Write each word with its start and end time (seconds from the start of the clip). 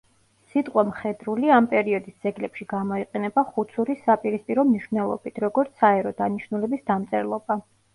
სიტყვა 0.53 0.83
„მხედრული“ 0.91 1.51
ამ 1.57 1.67
პერიოდის 1.73 2.17
ძეგლებში 2.27 2.67
გამოიყენება 2.73 3.45
„ხუცურის“ 3.53 4.03
საპირისპირო 4.09 4.69
მნიშვნელობით, 4.75 5.43
როგორც 5.49 5.81
საერო 5.87 6.19
დანიშნულების 6.23 6.89
დამწერლობა. 6.95 7.65